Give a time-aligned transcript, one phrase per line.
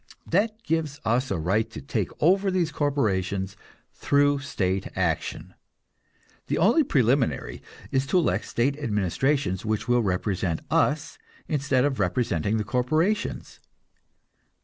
[0.25, 3.55] That gives us a right to take over these corporations
[3.93, 5.53] through state action.
[6.47, 12.57] The only preliminary is to elect state administrations which will represent us, instead of representing
[12.57, 13.59] the corporations.